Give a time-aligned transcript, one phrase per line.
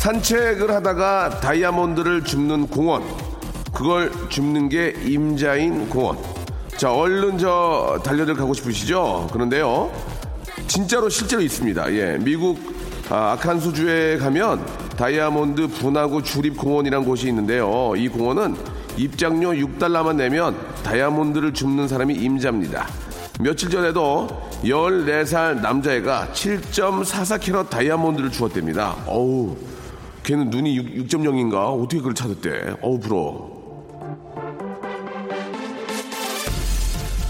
[0.00, 3.02] 산책을 하다가 다이아몬드를 줍는 공원.
[3.70, 6.16] 그걸 줍는 게 임자인 공원.
[6.78, 9.28] 자, 얼른 저 달려들 가고 싶으시죠?
[9.30, 9.92] 그런데요.
[10.66, 11.92] 진짜로 실제로 있습니다.
[11.92, 12.58] 예, 미국
[13.10, 14.64] 아, 아칸소주에 가면
[14.96, 17.92] 다이아몬드 분화구 주립 공원이란 곳이 있는데요.
[17.94, 18.56] 이 공원은
[18.96, 22.86] 입장료 6달러만 내면 다이아몬드를 줍는 사람이 임자입니다.
[23.40, 24.28] 며칠 전에도
[24.64, 28.96] 14살 남자애가 7.44캐럿 다이아몬드를 주었답니다.
[29.06, 29.56] 어우,
[30.22, 31.74] 걔는 눈이 6, 6.0인가?
[31.74, 32.76] 어떻게 그걸 찾았대?
[32.82, 33.60] 어우, 부러워.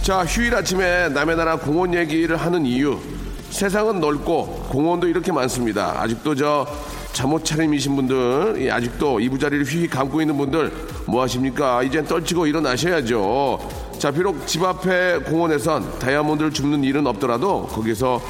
[0.02, 2.98] 자, 휴일 아침에 남의 나라 공원 얘기를 하는 이유.
[3.50, 6.00] 세상은 넓고 공원도 이렇게 많습니다.
[6.00, 6.66] 아직도 저
[7.12, 10.72] 잠옷 차림이신 분들, 예, 아직도 이부자리를 휘휘 감고 있는 분들
[11.06, 11.82] 뭐 하십니까?
[11.82, 13.58] 이젠 떨치고 일어나셔야죠.
[13.98, 18.20] 자, 비록 집 앞에 공원에선 다이아몬드를 줍는 일은 없더라도 거기서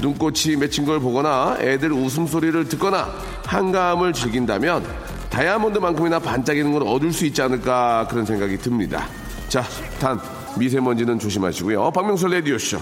[0.00, 3.08] 눈꽃이 맺힌 걸 보거나 애들 웃음소리를 듣거나
[3.50, 4.86] 한가함을 즐긴다면
[5.28, 9.08] 다이아몬드만큼이나 반짝이는 걸 얻을 수 있지 않을까 그런 생각이 듭니다.
[9.48, 9.64] 자,
[9.98, 10.20] 단
[10.56, 11.90] 미세먼지는 조심하시고요.
[11.90, 12.78] 박명수 레디오쇼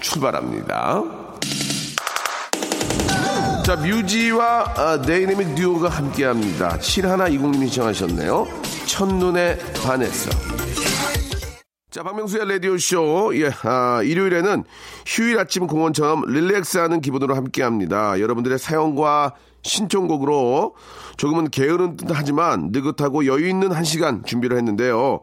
[0.00, 1.02] 출발합니다.
[3.64, 6.76] 자, 뮤지와 아, 네이네미 듀오가 함께합니다.
[6.78, 8.46] 7120님이 시청하셨네요.
[8.86, 10.30] 첫눈에 반했어.
[11.90, 13.32] 자, 박명수의 라디오쇼.
[13.36, 14.64] 예, 아, 일요일에는
[15.06, 18.20] 휴일 아침 공원처럼 릴렉스하는 기분으로 함께 합니다.
[18.20, 20.74] 여러분들의 사연과 신청곡으로
[21.16, 25.20] 조금은 게으른 듯 하지만 느긋하고 여유 있는 한 시간 준비를 했는데요.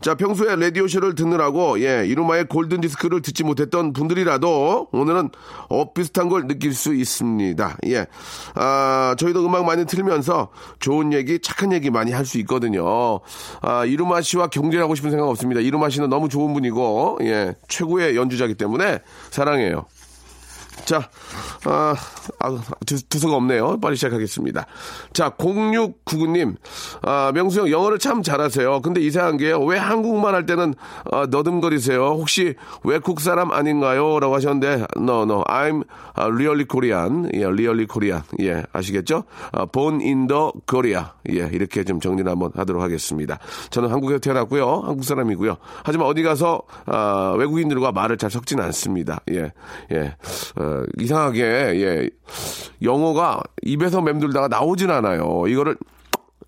[0.00, 5.30] 자, 평소에 라디오쇼를 듣느라고, 예, 이루마의 골든 디스크를 듣지 못했던 분들이라도 오늘은
[5.68, 7.78] 엇비슷한 걸 느낄 수 있습니다.
[7.88, 8.06] 예.
[8.54, 13.18] 아, 저희도 음악 많이 틀면서 좋은 얘기, 착한 얘기 많이 할 수 있거든요.
[13.60, 15.60] 아, 이루마 씨와 경쟁하고 싶은 생각 없습니다.
[15.60, 19.00] 이루마 씨는 너무 좋은 분이고, 예, 최고의 연주자이기 때문에
[19.30, 19.86] 사랑해요.
[20.84, 21.08] 자,
[21.64, 21.94] 아,
[22.38, 23.78] 아, 두, 두서가 없네요.
[23.80, 24.66] 빨리 시작하겠습니다.
[25.12, 26.56] 자, 0699님,
[27.02, 28.80] 아, 명수 형 영어를 참 잘하세요.
[28.82, 29.60] 근데 이상한 게요.
[29.60, 30.74] 왜 한국말 할 때는
[31.12, 32.00] 아, 너듬거리세요?
[32.06, 32.54] 혹시
[32.84, 34.20] 외국 사람 아닌가요?
[34.20, 35.84] 라고 하셨는데, no, no, I'm
[36.16, 37.30] really Korean.
[37.34, 38.22] 예, really Korean.
[38.40, 39.24] 예, 아시겠죠?
[39.52, 41.04] 아, born in the Korea.
[41.30, 43.38] 예, 이렇게 좀 정리를 한번 하도록 하겠습니다.
[43.70, 44.82] 저는 한국에 태어났고요.
[44.84, 45.56] 한국 사람이고요.
[45.84, 49.20] 하지만 어디 가서 아, 외국인들과 말을 잘 섞지는 않습니다.
[49.30, 49.52] 예,
[49.92, 50.16] 예.
[50.56, 52.10] 어, 이상하게 예
[52.82, 55.46] 영어가 입에서 맴돌다가 나오진 않아요.
[55.46, 55.76] 이거를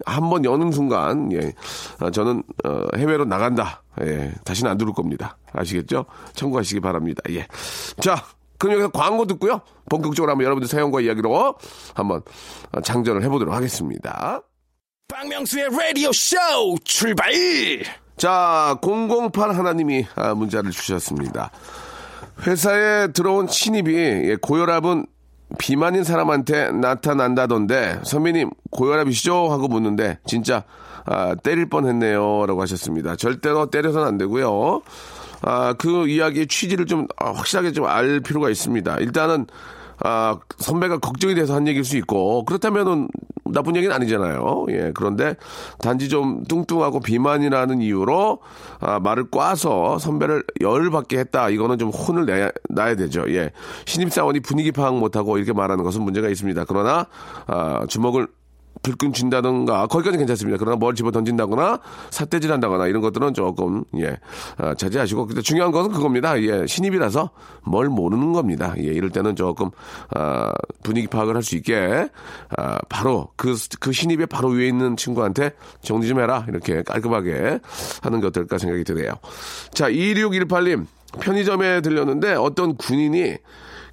[0.04, 1.52] 한번 여는 순간 예
[2.00, 3.82] 아, 저는 어, 해외로 나간다.
[4.02, 5.36] 예 다시는 안 들을 겁니다.
[5.52, 6.06] 아시겠죠?
[6.34, 7.22] 참고하시기 바랍니다.
[7.30, 7.46] 예.
[8.00, 8.24] 자.
[8.58, 9.60] 그럼 여기서 광고 듣고요.
[9.90, 11.56] 본격적으로 한번 여러분들 사연과 이야기로
[11.94, 12.22] 한번
[12.84, 14.40] 장전을 해보도록 하겠습니다.
[15.08, 16.36] 박명수의 라디오 쇼
[16.84, 17.32] 출발!
[18.16, 21.50] 자, 008 하나님이 아, 문자를 주셨습니다.
[22.46, 25.06] 회사에 들어온 신입이 예, 고혈압은
[25.58, 29.50] 비만인 사람한테 나타난다던데 선배님 고혈압이시죠?
[29.50, 30.64] 하고 묻는데 진짜
[31.04, 32.46] 아, 때릴 뻔했네요.
[32.46, 33.16] 라고 하셨습니다.
[33.16, 34.82] 절대로 때려서는 안 되고요.
[35.42, 38.96] 아, 그 이야기의 취지를 좀 아, 확실하게 좀 알 필요가 있습니다.
[38.98, 39.46] 일단은
[40.04, 43.08] 아, 선배가 걱정이 돼서 한 얘기일 수 있고, 그렇다면은
[43.44, 44.66] 나쁜 얘기는 아니잖아요.
[44.70, 45.36] 예, 그런데
[45.78, 48.38] 단지 좀 뚱뚱하고 비만이라는 이유로,
[48.80, 51.50] 아, 말을 꽈서 선배를 열받게 했다.
[51.50, 53.24] 이거는 좀 혼을 내야, 나야 되죠.
[53.28, 53.50] 예.
[53.86, 56.64] 신입사원이 분위기 파악 못하고 이렇게 말하는 것은 문제가 있습니다.
[56.66, 57.06] 그러나,
[57.46, 58.26] 아, 주먹을
[58.82, 60.58] 불끈 쥔다든가 거기까지 괜찮습니다.
[60.58, 61.80] 그러나 뭘 집어 던진다거나
[62.10, 64.18] 삿대질 한다거나 이런 것들은 조금 예
[64.58, 66.40] 아, 자제하시고 근데 중요한 것은 그겁니다.
[66.42, 67.30] 예 신입이라서
[67.64, 68.74] 뭘 모르는 겁니다.
[68.78, 69.70] 예 이럴 때는 조금
[70.14, 70.52] 아,
[70.82, 72.08] 분위기 파악을 할 수 있게
[72.56, 75.50] 아, 바로 그 그 신입의 바로 위에 있는 친구한테
[75.82, 77.58] 정리 좀 해라 이렇게 깔끔하게
[78.02, 79.12] 하는 게 어떨까 생각이 드네요.
[79.72, 80.86] 자 2618님
[81.20, 83.36] 편의점에 들렸는데 어떤 군인이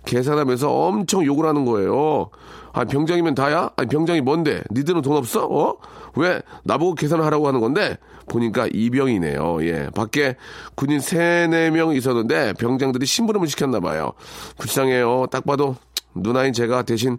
[0.09, 2.29] 계산하면서 엄청 욕을 하는 거예요.
[2.73, 3.69] 아, 병장이면 다야?
[3.75, 4.63] 아니, 병장이 뭔데?
[4.71, 5.45] 니들은 돈 없어?
[5.45, 5.77] 어?
[6.15, 7.97] 왜 나보고 계산을 하라고 하는 건데?
[8.27, 9.57] 보니까 이병이네요.
[9.65, 9.89] 예.
[9.95, 10.35] 밖에
[10.75, 14.13] 군인 세네 명 있었는데 병장들이 심부름을 시켰나 봐요.
[14.57, 15.27] 불쌍해요.
[15.31, 15.75] 딱 봐도
[16.15, 17.17] 누나인 제가 대신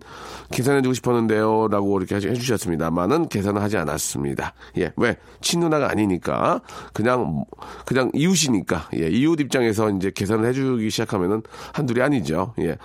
[0.53, 1.69] 계산해주고 싶었는데요.
[1.69, 4.55] 라고 이렇게 해주셨습니다만은 계산을 하지 않았습니다.
[4.79, 4.93] 예.
[4.97, 5.17] 왜?
[5.41, 6.61] 친누나가 아니니까.
[6.93, 7.45] 그냥,
[7.87, 8.89] 그냥 이웃이니까.
[8.99, 9.09] 예.
[9.09, 11.43] 이웃 입장에서 이제 계산을 해주기 시작하면은
[11.73, 12.55] 한둘이 아니죠.
[12.61, 12.77] 예.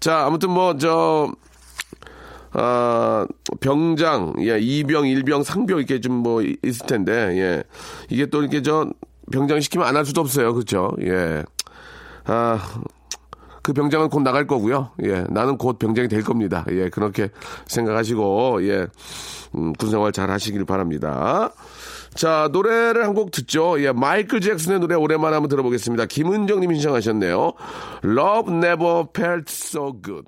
[0.00, 1.32] 자, 아무튼 뭐, 저,
[2.52, 3.26] 아,
[3.60, 7.62] 병장, 예, 이병, 일병, 상병 이렇게 좀 뭐 있을 텐데, 예.
[8.08, 8.88] 이게 또 이렇게 저
[9.32, 10.54] 병장 시키면 안 할 수도 없어요.
[10.54, 10.92] 그렇죠?
[11.02, 11.42] 예.
[12.24, 12.58] 아,
[13.64, 14.90] 그 병장은 곧 나갈 거고요.
[15.04, 16.64] 예, 나는 곧 병장이 될 겁니다.
[16.70, 17.30] 예, 그렇게
[17.66, 18.86] 생각하시고 예,
[19.56, 21.50] 음, 군생활 잘 하시길 바랍니다.
[22.14, 23.80] 자, 노래를 한 곡 듣죠.
[23.82, 26.06] 예, 마이클 잭슨의 노래 오랜만에 한번 들어보겠습니다.
[26.06, 27.52] 김은정 님이 신청하셨네요.
[28.04, 30.24] Love never felt so good.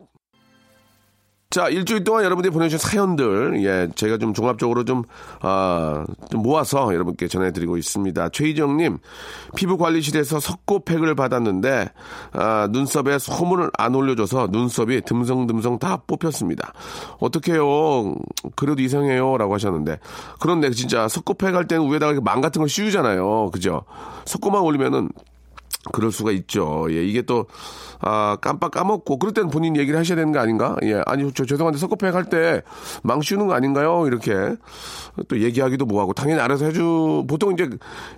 [1.57, 5.05] 자, 일주일 동안 여러분들이 보내주신 사연들, 예, 제가 좀 종합적으로 좀,
[5.41, 8.29] 아, 좀 모아서 여러분께 전해드리고 있습니다.
[8.29, 8.99] 최희정님,
[9.57, 11.89] 피부관리실에서 석고팩을 받았는데,
[12.33, 16.75] 아, 눈썹에 소문을 안 올려줘서 눈썹이 듬성듬성 다 뽑혔습니다.
[17.21, 18.17] 어떡해요.
[18.55, 19.39] 그래도 이상해요.
[19.39, 19.99] 라고 하셨는데.
[20.39, 23.49] 그런데 진짜 석고팩 할 때는 위에다가 망 같은 걸 씌우잖아요.
[23.51, 23.81] 그죠?
[24.27, 25.09] 석고만 올리면은
[25.93, 26.87] 그럴 수가 있죠.
[26.91, 27.47] 예, 이게 또,
[28.01, 30.77] 아, 깜빡 까먹고, 그럴 때는 본인 얘기를 하셔야 되는 거 아닌가?
[30.83, 34.07] 예, 아니, 저 죄송한데 석고팩 할 때망 씌우는 거 아닌가요?
[34.07, 34.35] 이렇게
[35.29, 37.69] 또 얘기하기도 뭐하고, 당연히 알아서 해주, 보통 이제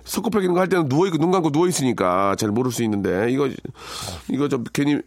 [0.03, 3.47] 석고팩 이런 거 할 때는 누워있고, 눈 감고 누워있으니까 잘 모를 수 있는데, 이거,
[4.29, 4.99] 이거 좀 괜히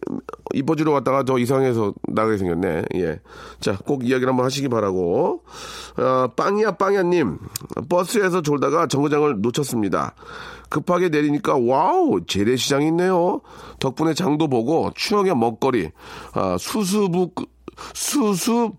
[0.53, 2.83] 이뻐지러 왔다가 더 이상해서 나가게 생겼네.
[2.95, 3.19] 예.
[3.59, 5.43] 자, 꼭 이야기를 한번 하시기 바라고.
[5.97, 7.37] 어, 빵이야, 빵야님.
[7.89, 10.15] 버스에서 졸다가 정거장을 놓쳤습니다.
[10.73, 13.41] 급하게 내리니까 wow 재래시장이 있네요.
[13.79, 15.91] 덕분에 장도 보고 추억의 먹거리
[16.33, 17.29] 아, 수수부
[17.93, 18.71] 수수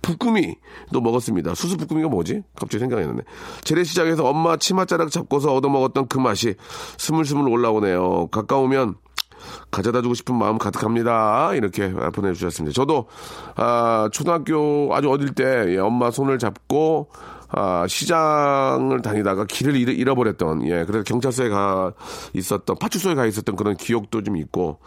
[0.00, 1.54] 부꾸미도 먹었습니다.
[1.54, 2.42] 수수 부꾸미가 뭐지?
[2.58, 3.20] 갑자기 생각이 나네.
[3.64, 6.54] 재래시장에서 엄마 치맛자락 잡고서 얻어먹었던 그 맛이
[6.96, 8.28] 스물스물 올라오네요.
[8.28, 8.94] 가까우면
[9.70, 11.54] 가져다 주고 싶은 마음 가득합니다.
[11.54, 12.74] 이렇게 보내주셨습니다.
[12.74, 13.08] 저도
[13.56, 17.10] 아, 초등학교 아주 어릴 때 예, 엄마 손을 잡고
[17.48, 21.92] 아, 시장을 다니다가 길을 잃, 잃어버렸던, 예, 그래서 경찰서에 가
[22.34, 24.80] 있었던, 파출소에 가 있었던 그런 기억도 좀 있고,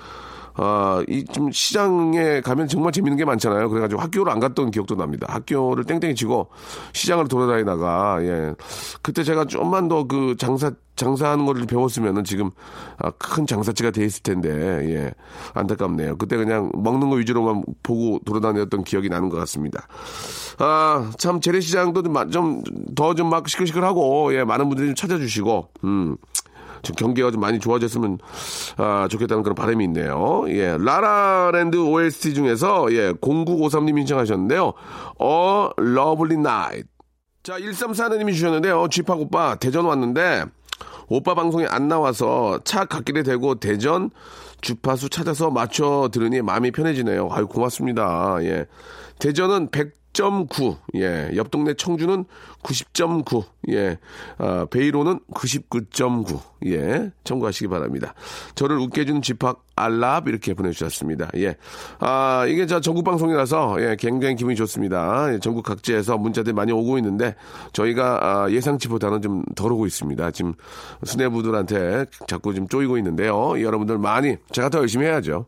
[0.62, 3.70] 아, 이 좀 시장에 가면 정말 재밌는 게 많잖아요.
[3.70, 5.26] 그래가지고 학교를 안 갔던 기억도 납니다.
[5.30, 6.50] 학교를 땡땡이 치고
[6.94, 8.54] 시장을 돌아다니다가, 예.
[9.02, 12.50] 그때 제가 좀만 더 그 장사, 장사하는 거를 배웠으면은 지금
[12.98, 15.12] 아, 큰 장사치가 돼 있을 텐데, 예.
[15.54, 16.18] 안타깝네요.
[16.18, 19.88] 그때 그냥 먹는 거 위주로만 보고 돌아다녔던 기억이 나는 것 같습니다.
[20.58, 24.44] 아, 참 재래시장도 좀더좀 막 시끌시끌하고, 예.
[24.44, 26.18] 많은 분들이 좀 찾아주시고, 음.
[26.82, 28.18] 좀 경기가 좀 많이 좋아졌으면
[28.78, 30.46] 아, 좋겠다는 그런 바람이 있네요.
[30.48, 34.74] 예, La La Land OST 중에서 예, 0953님 신청하셨는데요.
[35.20, 36.88] 어, Lovely Night.
[37.44, 38.88] 자, 134님이 주셨는데요.
[38.90, 40.46] 쥐팍 오빠 대전 왔는데
[41.08, 44.12] 오빠 방송에 안 나와서 차 갓길에 대고 대전
[44.62, 47.30] 주파수 찾아서 맞춰 들으니 마음이 편해지네요.
[47.32, 48.38] 아유 고맙습니다.
[48.42, 48.66] 예.
[49.20, 49.70] 대전은
[50.20, 51.32] 100.9, 예.
[51.36, 52.26] 옆 동네 청주는
[52.62, 53.98] 90.9, 예.
[54.38, 57.12] 아, 베이로는 99.9, 예.
[57.24, 58.14] 참고하시기 바랍니다.
[58.56, 61.30] 저를 웃게 해주는 집합 알랍 이렇게 보내주셨습니다.
[61.38, 61.56] 예.
[62.00, 65.34] 아, 이게 저 전국 방송이라서, 예, 굉장히 기분이 좋습니다.
[65.34, 67.36] 예, 전국 각지에서 문자들이 많이 오고 있는데,
[67.72, 70.32] 저희가 아, 예상치보다는 좀 덜 오고 있습니다.
[70.32, 70.54] 지금
[71.04, 73.62] 수뇌부들한테 자꾸 좀 쪼이고 있는데요.
[73.62, 75.46] 여러분들 많이, 제가 더 열심히 해야죠.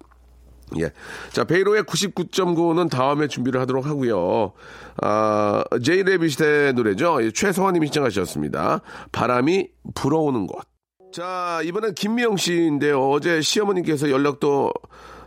[0.79, 0.91] 예.
[1.31, 4.53] 자, 베이로의 99.9는 다음에 준비를 하도록 하고요.
[5.01, 7.23] 아, 제이 레빗의 노래죠.
[7.23, 8.81] 예, 최성환 님이 신청하셨습니다.
[9.11, 10.63] 바람이 불어오는 곳.
[11.11, 13.09] 자, 이번엔 김미영 씨인데요.
[13.09, 14.71] 어제 시어머님께서 연락도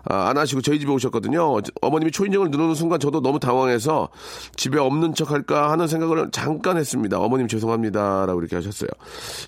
[0.07, 1.61] 아, 안 하시고 저희 집에 오셨거든요.
[1.81, 4.11] 어머님이 초인종을 누르는 순간 저도 너무 당황해서
[4.55, 7.19] 집에 없는 척 할까 하는 생각을 잠깐 했습니다.
[7.19, 8.27] 어머님 죄송합니다.
[8.27, 8.89] 라고 이렇게 하셨어요.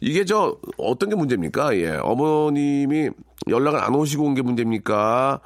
[0.01, 1.77] 이게 저 어떤 게 문제입니까?
[1.77, 1.99] 예.
[2.03, 3.11] 어머님이
[3.49, 5.41] 연락을 안 오시고 온 게 문제입니까?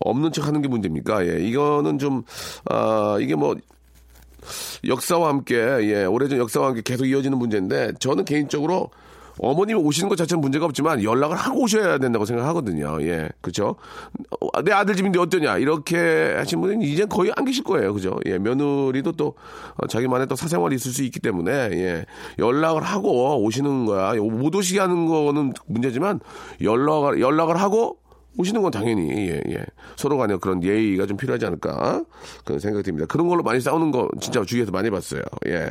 [0.00, 1.26] 없는 척 하는 게 문제입니까?
[1.26, 1.40] 예.
[1.40, 2.22] 이거는 좀,
[2.70, 3.54] 아, 이게 뭐,
[4.86, 8.90] 역사와 함께, 예, 오래전 역사와 함께 계속 이어지는 문제인데, 저는 개인적으로
[9.38, 12.98] 어머님이 오시는 것 자체는 문제가 없지만 연락을 하고 오셔야 된다고 생각하거든요.
[13.02, 13.76] 예, 그죠?
[14.64, 15.56] 내 아들 집인데 어떠냐?
[15.56, 17.94] 이렇게 하신 분은 이제 거의 안 계실 거예요.
[17.94, 18.14] 그죠?
[18.26, 19.34] 예, 며느리도 또
[19.88, 22.04] 자기만의 또 사생활이 있을 수 있기 때문에, 예,
[22.38, 24.14] 연락을 하고 오시는 거야.
[24.20, 26.20] 못 오시게 하는 거는 문제지만
[26.60, 28.01] 연락을, 연락을 하고
[28.38, 29.64] 오시는 건 당연히 예, 예.
[29.96, 32.02] 서로 간에 그런 예의가 좀 필요하지 않을까
[32.44, 33.06] 그런 생각이 듭니다.
[33.06, 35.20] 그런 걸로 많이 싸우는 거 진짜 주위에서 많이 봤어요.
[35.46, 35.70] 예.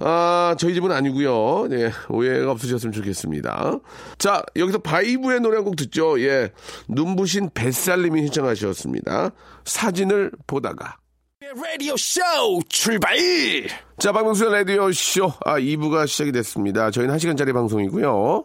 [0.00, 1.68] 아, 저희 집은 아니고요.
[1.72, 3.78] 예, 오해가 없으셨으면 좋겠습니다.
[4.18, 6.18] 자, 여기서 바이브의 노래 한 곡 듣죠.
[6.22, 6.50] 예.
[6.88, 9.30] 눈부신 뱃살님이 신청하셨습니다.
[9.64, 10.96] 사진을 보다가.
[11.40, 12.20] 라디오 쇼
[12.68, 13.14] 출발!
[13.98, 15.32] 자, 박명수의 라디오 쇼.
[15.44, 16.90] 아, 2부가 시작이 됐습니다.
[16.90, 18.44] 저희는 1시간짜리 방송이고요.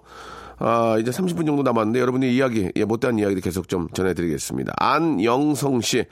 [0.57, 4.73] 아, 이제 30분 정도 남았는데 여러분의 이야기, 예, 못다한 이야기를 계속 좀 전해드리겠습니다.
[4.77, 6.05] 안영성 씨.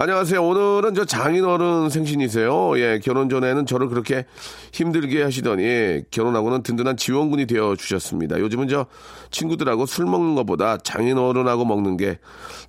[0.00, 0.40] 안녕하세요.
[0.44, 2.78] 오늘은 저 장인어른 생신이세요.
[2.78, 4.26] 예, 결혼 전에는 저를 그렇게
[4.72, 8.38] 힘들게 하시더니 결혼하고는 든든한 지원군이 되어 주셨습니다.
[8.38, 8.86] 요즘은 저
[9.32, 12.20] 친구들하고 술 먹는 것보다 장인어른하고 먹는 게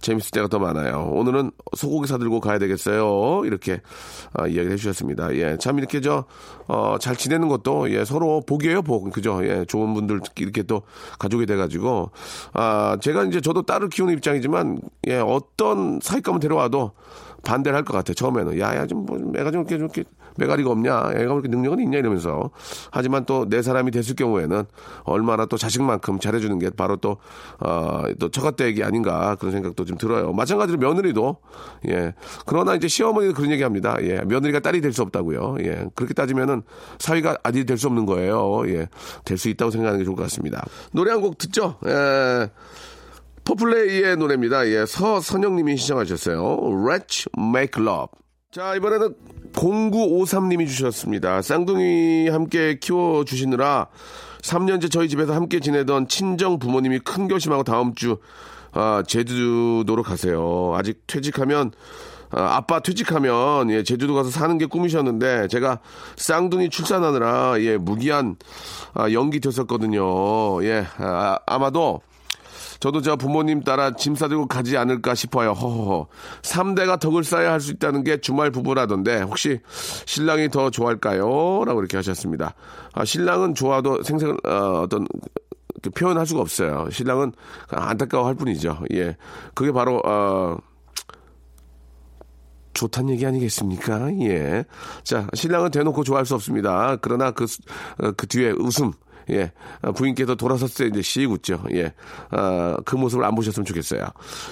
[0.01, 1.11] 재밌을 때가 더 많아요.
[1.13, 3.45] 오늘은 소고기 사들고 가야 되겠어요.
[3.45, 3.79] 이렇게
[4.33, 5.35] 아, 이야기를 해주셨습니다.
[5.35, 6.25] 예, 참 이렇게 저,
[6.67, 9.11] 어, 잘 지내는 것도 예, 서로 복이에요, 복.
[9.11, 9.39] 그죠?
[9.43, 10.81] 예, 좋은 분들 이렇게 또
[11.19, 12.09] 가족이 돼가지고
[12.53, 16.93] 아, 제가 이제 저도 딸을 키우는 입장이지만 예, 어떤 사익감을 데려와도
[17.43, 18.13] 반대를 할 것 같아요.
[18.15, 18.59] 처음에는.
[18.59, 20.03] 야, 야, 좀, 뭐, 애가 좀 이렇게, 좀 이렇게,
[20.37, 21.11] 메가리가 없냐?
[21.15, 21.97] 애가 그렇게 능력은 있냐?
[21.97, 22.51] 이러면서.
[22.91, 24.63] 하지만 또 내 사람이 됐을 경우에는
[25.03, 27.17] 얼마나 또 자식만큼 잘해주는 게 바로 또,
[27.59, 30.31] 어, 또 처갓댁이 아닌가 그런 생각도 좀 들어요.
[30.33, 31.37] 마찬가지로 며느리도,
[31.89, 32.13] 예.
[32.45, 33.97] 그러나 이제 시어머니도 그런 얘기 합니다.
[34.01, 34.21] 예.
[34.25, 35.57] 며느리가 딸이 될 수 없다고요.
[35.61, 35.85] 예.
[35.95, 36.61] 그렇게 따지면은
[36.99, 38.63] 사위가 아들이 될 수 없는 거예요.
[38.67, 38.87] 예.
[39.25, 40.65] 될 수 있다고 생각하는 게 좋을 것 같습니다.
[40.91, 41.75] 노래 한 곡 듣죠?
[41.87, 42.49] 예.
[43.49, 44.67] 포플레이의 노래입니다.
[44.67, 46.37] 예, 서선영님이 시청하셨어요.
[46.37, 48.09] Let's Make Love.
[48.51, 49.15] 자, 이번에는
[49.53, 51.41] 0953님이 주셨습니다.
[51.41, 53.87] 쌍둥이 함께 키워주시느라
[54.43, 58.19] 3년째 저희 집에서 함께 지내던 친정 부모님이 큰 결심하고 다음 주,
[58.71, 60.75] 아, 제주도로 가세요.
[60.75, 61.71] 아직 퇴직하면,
[62.29, 65.79] 아, 아빠 퇴직하면, 예, 제주도 가서 사는 게 꿈이셨는데, 제가
[66.17, 68.35] 쌍둥이 출산하느라, 예, 무기한,
[68.93, 70.63] 아, 연기 됐었거든요.
[70.65, 72.01] 예, 아, 아마도,
[72.79, 75.51] 저도 저 부모님 따라 짐 싸들고 가지 않을까 싶어요.
[75.51, 76.07] 허허허.
[76.41, 79.59] 3대가 덕을 쌓아야 할 수 있다는 게 주말 부부라던데 혹시
[80.05, 81.63] 신랑이 더 좋아할까요?
[81.65, 82.53] 라고 이렇게 하셨습니다.
[82.93, 85.05] 아, 신랑은 좋아도 생생, 어, 어떤
[85.81, 86.87] 그 표현할 수가 없어요.
[86.89, 87.33] 신랑은
[87.69, 88.79] 안타까워 할 뿐이죠.
[88.93, 89.17] 예.
[89.53, 90.57] 그게 바로, 어,
[92.73, 94.13] 좋단 얘기 아니겠습니까?
[94.21, 94.63] 예.
[95.03, 96.97] 자, 신랑은 대놓고 좋아할 수 없습니다.
[97.01, 97.45] 그러나 그,
[98.01, 98.93] 어, 그 뒤에 웃음,
[99.31, 99.51] 예.
[99.81, 101.63] 아, 부인께서 돌아섰을 때 이제 씩 웃죠.
[101.73, 101.93] 예.
[102.31, 104.05] 아, 그 모습을 안 보셨으면 좋겠어요.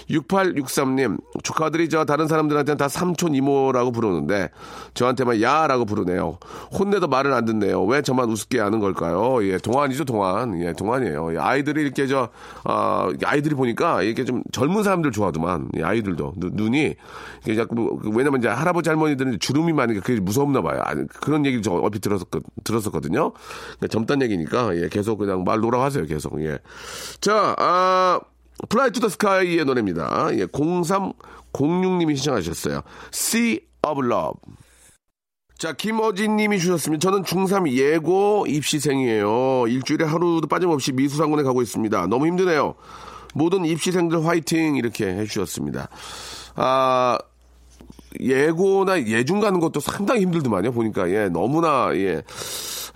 [0.09, 4.49] 6863님, 조카들이 저 다른 사람들한테는 다 삼촌 이모라고 부르는데
[4.93, 6.37] 저한테만 야라고 부르네요.
[6.77, 7.83] 혼내도 말을 안 듣네요.
[7.85, 9.43] 왜 저만 우습게 하는 걸까요?
[9.43, 9.57] 예.
[9.57, 10.61] 동안이죠, 동안.
[10.61, 11.33] 예, 동안이에요.
[11.35, 12.29] 예, 아이들이 이렇게 저,
[12.63, 15.69] 아, 아이들이 보니까 이렇게 좀 젊은 사람들 좋아하더만.
[15.77, 16.33] 예, 아이들도.
[16.37, 16.95] 눈, 눈이.
[17.43, 20.81] 이게 자꾸, 그 왜냐면 이제 할아버지 할머니들은 주름이 많으니까 그게 무섭나 봐요.
[20.83, 22.27] 아니, 그런 얘기 저 얼핏 들었었,
[22.63, 23.31] 들었었거든요.
[23.31, 26.41] 그러니까 젊단 얘기니까, 예, 계속 그냥 말 놓으라고 하세요, 계속.
[26.43, 26.59] 예.
[27.21, 28.19] 자, 아,
[28.69, 30.29] Fly to the Sky의 노래입니다.
[30.33, 32.81] 예, 0306님이 신청하셨어요.
[33.13, 34.39] Sea of Love.
[35.57, 37.01] 자, 김어진 님이 주셨습니다.
[37.09, 39.65] 저는 중3 예고 입시생이에요.
[39.67, 42.07] 일주일에 하루도 빠짐없이 미술학원에 가고 있습니다.
[42.07, 42.75] 너무 힘드네요.
[43.33, 44.75] 모든 입시생들 화이팅!
[44.75, 45.89] 이렇게 해주셨습니다.
[46.55, 47.17] 아,
[48.19, 50.71] 예고나 예중 가는 것도 상당히 힘들더만요.
[50.71, 52.21] 보니까, 예, 너무나, 예.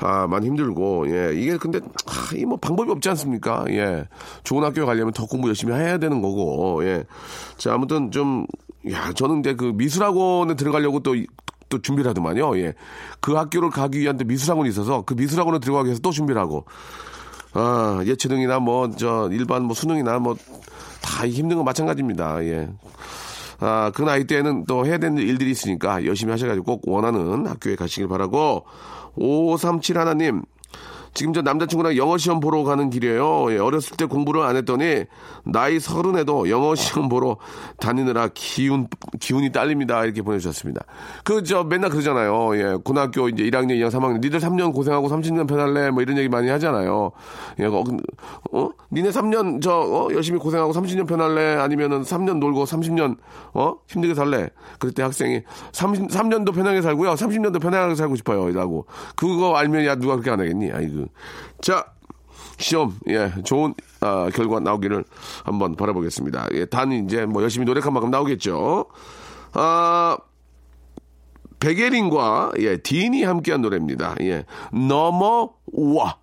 [0.01, 1.31] 아, 많이 힘들고, 예.
[1.35, 3.65] 이게 근데, 아, 이뭐 방법이 없지 않습니까?
[3.69, 4.07] 예.
[4.43, 7.03] 좋은 학교에 가려면 더 공부 열심히 해야 되는 거고, 예.
[7.57, 8.45] 자, 아무튼 좀,
[8.89, 11.15] 야, 저는 이제 그 미술학원에 들어가려고 또,
[11.69, 12.57] 또 준비를 하더만요.
[12.57, 12.73] 예.
[13.19, 16.65] 그 학교를 가기 위한 또 미술학원이 있어서 그 미술학원에 들어가기 위해서 또 준비를 하고,
[17.53, 20.35] 아, 예체능이나 뭐, 저, 일반 뭐 수능이나 뭐,
[21.01, 22.43] 다 힘든 건 마찬가지입니다.
[22.45, 22.69] 예.
[23.61, 28.07] 아, 그 나이 때에는 또 해야 되는 일들이 있으니까 열심히 하셔가지고 꼭 원하는 학교에 가시길
[28.07, 28.65] 바라고,
[29.15, 30.41] 5371 하나님,
[31.13, 33.51] 지금 저 남자친구랑 영어 시험 보러 가는 길이에요.
[33.53, 35.05] 예, 어렸을 때 공부를 안 했더니
[35.43, 37.37] 나이 서른에도 영어 시험 보러
[37.77, 38.87] 다니느라 기운
[39.19, 40.03] 기운이 딸립니다.
[40.05, 40.85] 이렇게 보내주셨습니다.
[41.23, 42.55] 그 저 맨날 그러잖아요.
[42.55, 46.49] 예, 고등학교 이제 1학년, 2학년, 3학년 니들 3년 고생하고 30년 편할래 뭐 이런 얘기 많이
[46.49, 47.11] 하잖아요.
[47.59, 47.83] 예, 어,
[48.53, 48.69] 어?
[48.91, 50.07] 니네 3년 저 어?
[50.13, 53.17] 열심히 고생하고 30년 편할래 아니면은 3년 놀고 30년
[53.53, 54.49] 어 힘들게 살래.
[54.79, 55.41] 그때 학생이
[55.73, 60.71] 30, 3년도 편하게 살고요, 30년도 편하게 살고 싶어요.라고 그거 알면 야 누가 그렇게 안 하겠니?
[60.71, 61.00] 아이고.
[61.61, 61.85] 자,
[62.57, 65.03] 시험, 예, 좋은, 아, 결과 나오기를
[65.43, 66.49] 한번 바라보겠습니다.
[66.53, 68.85] 예, 단, 이제, 뭐, 열심히 노력한 만큼 나오겠죠.
[69.53, 70.17] 아,
[71.59, 74.15] 백예린과, 예, 딘이 함께한 노래입니다.
[74.21, 76.17] 예, 넘어와.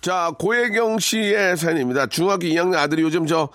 [0.00, 2.06] 자, 고혜경 씨의 사연입니다.
[2.06, 3.50] 중학교 2학년 아들이 요즘 저,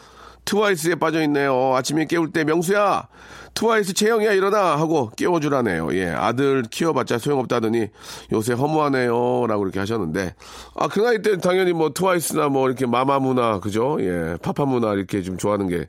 [0.46, 1.76] 트와이스에 빠져 있네요.
[1.76, 3.08] 아침에 깨울 때 명수야
[3.56, 5.96] 트와이스 채영이야 일어나 하고 깨워주라네요.
[5.96, 7.88] 예, 아들 키워봤자 소용없다더니
[8.34, 10.36] 요새 허무하네요라고 이렇게 하셨는데
[10.76, 13.98] 아 그 나이 때 당연히 뭐 트와이스나 뭐 이렇게 마마무나 그죠?
[14.02, 15.88] 예, 파파무나 이렇게 좀 좋아하는 게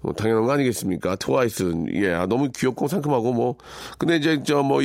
[0.00, 1.16] 뭐 당연한 거 아니겠습니까?
[1.16, 3.56] 트와이스 예, 아, 너무 귀엽고 상큼하고 뭐
[3.96, 4.80] 근데 이제 저뭐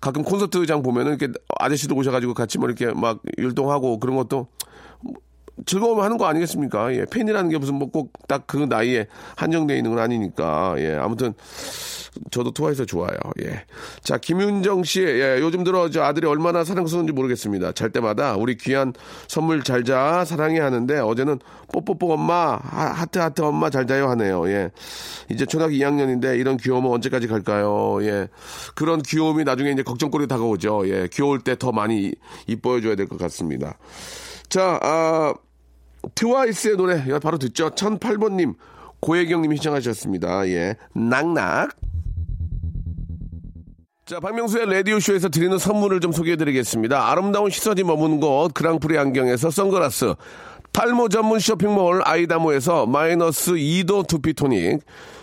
[0.00, 4.46] 가끔 콘서트장 보면은 이렇게 아저씨들 오셔가지고 같이 뭐 이렇게 막 율동하고 그런 것도
[5.66, 6.94] 즐거움 하는 거 아니겠습니까?
[6.94, 10.74] 예, 팬이라는 게 무슨 뭐 꼭 딱 그 나이에 한정되어 있는 건 아니니까.
[10.78, 11.34] 예, 아무튼
[12.30, 13.16] 저도 트와이스 좋아요.
[13.42, 13.64] 예.
[14.02, 17.72] 자, 김윤정 씨, 예, 요즘 들어 저 아들이 얼마나 사랑스러운지 모르겠습니다.
[17.72, 18.92] 잘 때마다 우리 귀한
[19.28, 21.38] 선물 잘 자, 사랑해 하는데 어제는
[21.72, 24.48] 뽀뽀뽀 엄마, 하- 하트 하트 엄마 잘 자요 하네요.
[24.48, 24.70] 예.
[25.30, 27.98] 이제 초등학교 2학년인데 이런 귀여움은 언제까지 갈까요?
[28.02, 28.28] 예.
[28.74, 30.88] 그런 귀여움이 나중에 이제 걱정거리 다가오죠.
[30.88, 31.08] 예.
[31.12, 32.12] 귀여울 때 더 많이
[32.48, 33.76] 이뻐해 줘야 될 것 같습니다.
[34.48, 35.34] 자, 아,
[36.14, 37.70] 트와이스의 노래 야, 바로 듣죠.
[37.70, 38.54] 1008번님
[39.00, 40.48] 고혜경님이 시청하셨습니다.
[40.48, 41.70] 예, 낙낙.
[44.06, 47.10] 자, 박명수의 라디오쇼에서 드리는 선물을 좀 소개해드리겠습니다.
[47.10, 50.14] 아름다운 시선이 머무는 곳 그랑프리 안경에서 선글라스
[50.72, 54.80] 탈모 전문 쇼핑몰 아이다모에서 마이너스 2도 두피토닉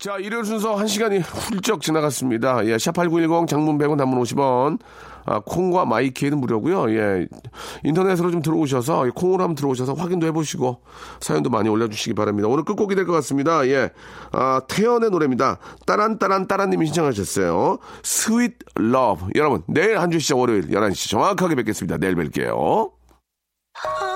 [0.00, 2.64] 자, 일요일 순서 1시간이 훌쩍 지나갔습니다.
[2.64, 4.78] 예, 샵8910 장문 100원 단문 50원.
[5.26, 6.90] 아, 콩과 마이케이는 무료고요.
[6.96, 7.26] 예.
[7.84, 10.80] 인터넷으로 좀 들어오셔서 예, 콩으로 한번 들어오셔서 확인도 해 보시고
[11.20, 12.48] 사연도 많이 올려 주시기 바랍니다.
[12.48, 13.66] 오늘 끝곡이 될 것 같습니다.
[13.68, 13.90] 예.
[14.32, 15.58] 아, 태연의 노래입니다.
[15.86, 17.76] 따란 따란 따란 님이 신청하셨어요.
[18.02, 19.26] Sweet Love.
[19.34, 21.98] 여러분, 내일 한 주 시작 월요일 11시 정확하게 뵙겠습니다.
[21.98, 22.90] 내일 뵐게요.
[23.84, 24.09] 아